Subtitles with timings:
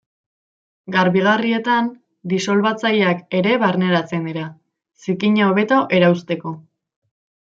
[0.93, 1.89] Garbigarrietan,
[2.31, 4.45] disolbatzaileak ere barneratzen dira,
[5.09, 6.57] zikina hobeto erauzteko.